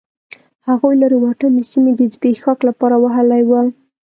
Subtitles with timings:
[0.67, 3.51] هغوی لرې واټن د سیمې د زبېښاک لپاره وهلی و.